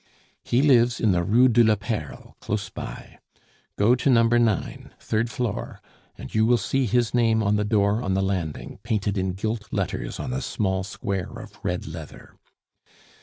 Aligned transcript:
He 0.43 0.63
lives 0.63 0.99
in 0.99 1.11
the 1.11 1.21
Rue 1.23 1.47
de 1.47 1.63
la 1.63 1.75
Perle 1.75 2.35
close 2.39 2.69
by. 2.71 3.19
Go 3.75 3.93
to 3.93 4.09
No. 4.09 4.23
9, 4.23 4.91
third 4.99 5.29
floor, 5.29 5.79
and 6.17 6.33
you 6.33 6.43
will 6.43 6.57
see 6.57 6.87
his 6.87 7.13
name 7.13 7.43
on 7.43 7.55
the 7.55 7.63
door 7.63 8.01
on 8.01 8.15
the 8.15 8.23
landing, 8.23 8.79
painted 8.81 9.15
in 9.15 9.33
gilt 9.33 9.71
letters 9.71 10.19
on 10.19 10.33
a 10.33 10.41
small 10.41 10.83
square 10.83 11.33
of 11.37 11.59
red 11.63 11.85
leather. 11.85 12.35